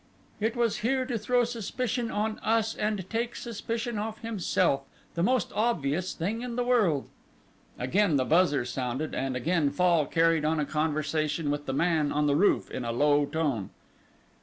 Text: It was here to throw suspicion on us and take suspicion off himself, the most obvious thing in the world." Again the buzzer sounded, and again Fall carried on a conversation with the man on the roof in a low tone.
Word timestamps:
It 0.39 0.55
was 0.55 0.77
here 0.77 1.05
to 1.05 1.15
throw 1.15 1.43
suspicion 1.43 2.09
on 2.09 2.39
us 2.39 2.73
and 2.73 3.07
take 3.07 3.35
suspicion 3.35 3.99
off 3.99 4.17
himself, 4.21 4.81
the 5.13 5.21
most 5.21 5.51
obvious 5.53 6.15
thing 6.15 6.41
in 6.41 6.55
the 6.55 6.63
world." 6.63 7.07
Again 7.77 8.15
the 8.17 8.25
buzzer 8.25 8.65
sounded, 8.65 9.13
and 9.13 9.35
again 9.35 9.69
Fall 9.69 10.07
carried 10.07 10.43
on 10.43 10.59
a 10.59 10.65
conversation 10.65 11.51
with 11.51 11.67
the 11.67 11.73
man 11.73 12.11
on 12.11 12.25
the 12.25 12.35
roof 12.35 12.71
in 12.71 12.83
a 12.83 12.91
low 12.91 13.27
tone. 13.27 13.69